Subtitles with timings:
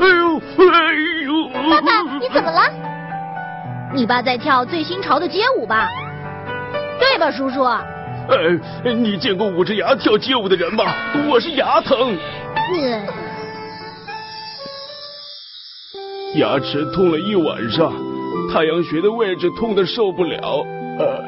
[0.00, 1.48] 哎呦，哎呦！
[1.70, 2.60] 爸爸，你怎么了？
[3.94, 5.88] 你爸在跳最新潮的街舞吧？
[6.98, 7.62] 对吧，叔叔？
[7.64, 10.84] 呃，你见过捂着牙跳街舞的人吗？
[11.30, 12.16] 我是牙疼。
[16.34, 17.90] 牙齿痛了一晚上，
[18.52, 20.66] 太阳穴的位置痛的受不了。
[20.98, 21.24] 呃，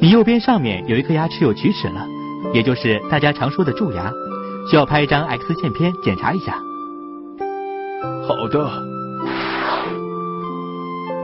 [0.00, 2.06] 你右边上面有一颗牙齿有龋齿了，
[2.54, 4.12] 也就是大家常说的蛀牙，
[4.70, 6.56] 需要拍一张 X 线片检查一下。
[8.26, 8.70] 好的。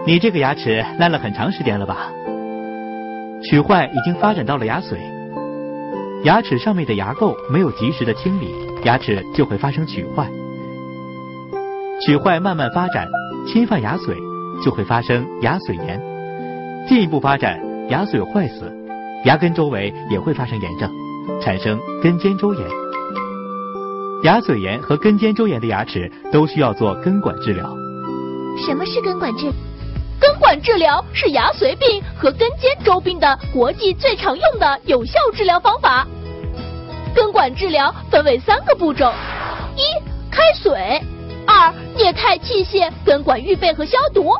[0.06, 2.10] 你这个牙齿烂了很长时间了吧？
[3.50, 4.96] 龋坏已经发展到了牙髓，
[6.24, 8.52] 牙齿上面的牙垢没有及时的清理，
[8.84, 10.28] 牙齿就会发生龋坏。
[12.06, 13.06] 龋坏慢慢发展，
[13.46, 14.16] 侵犯牙髓，
[14.64, 16.02] 就会发生牙髓炎，
[16.88, 18.72] 进一步发展牙髓坏死，
[19.24, 20.90] 牙根周围也会发生炎症，
[21.40, 22.62] 产生根尖周炎。
[24.24, 27.72] 牙髓炎和根尖周炎的牙齿都需要做根管治疗。
[28.66, 29.52] 什么是根管治？
[30.20, 36.04] 根管治疗是牙髓病和根尖周病的国际最常用的有效治疗方法。
[37.14, 39.12] 根管治疗分为三个步骤：
[39.76, 39.82] 一、
[40.32, 41.00] 开髓；
[41.46, 44.32] 二、液态器械根管预备和消毒；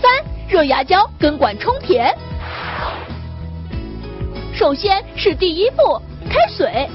[0.00, 0.10] 三、
[0.46, 2.14] 热牙胶根管充填。
[4.52, 6.86] 首先是第一步，开髓。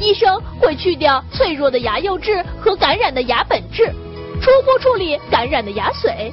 [0.00, 3.86] 医生会去掉脆弱的牙釉质和感染的牙本质，
[4.40, 6.32] 初步处理感染的牙髓。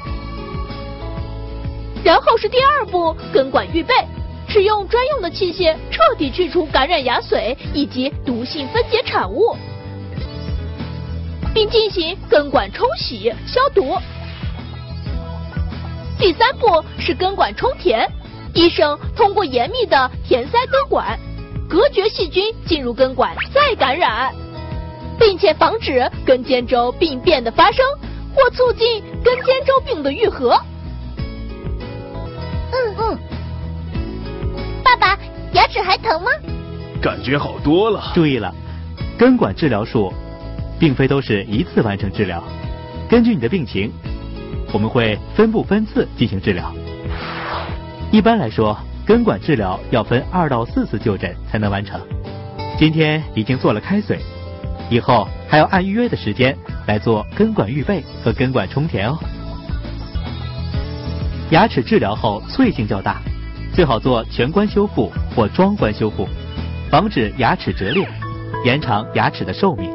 [2.03, 3.93] 然后是第二步，根管预备，
[4.47, 9.57] 使用专用的器械彻底去除感染牙髓以及毒性分解产物，
[11.53, 13.97] 并进行根管冲洗消毒。
[16.19, 16.67] 第三步
[16.99, 18.07] 是根管充填，
[18.53, 21.19] 医生通过严密的填塞根管，
[21.67, 24.33] 隔绝细菌进入根管再感染，
[25.19, 27.85] 并且防止根尖周病变的发生
[28.33, 30.59] 或促进根尖周病的愈合。
[32.71, 33.17] 嗯嗯，
[34.83, 35.17] 爸爸，
[35.53, 36.29] 牙齿还疼吗？
[37.01, 38.11] 感觉好多了。
[38.13, 38.53] 注意了，
[39.17, 40.13] 根管治疗术
[40.79, 42.43] 并非都是一次完成治疗，
[43.09, 43.91] 根据你的病情，
[44.73, 46.73] 我们会分步分次进行治疗。
[48.11, 52.01] 一般来说，根管治疗要分二到四次就诊才能完成。
[52.77, 54.17] 今天已经做了开髓，
[54.89, 56.57] 以后还要按预约的时间
[56.87, 59.17] 来做根管预备和根管充填哦。
[61.51, 63.21] 牙齿治疗后脆性较大，
[63.71, 66.27] 最好做全关修复或装关修复，
[66.89, 68.09] 防止牙齿折裂，
[68.65, 69.94] 延长牙齿的寿命。